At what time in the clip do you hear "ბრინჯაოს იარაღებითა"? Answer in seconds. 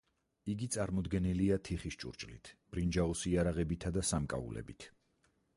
2.77-3.95